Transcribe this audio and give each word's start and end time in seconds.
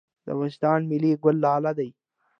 د 0.25 0.27
افغانستان 0.35 0.79
ملي 0.91 1.11
ګل 1.23 1.35
لاله 1.45 1.71
دی 1.79 1.89